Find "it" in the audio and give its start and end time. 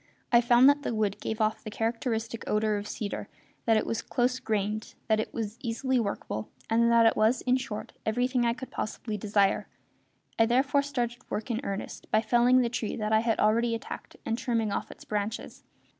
3.77-3.85, 5.19-5.31, 7.05-7.15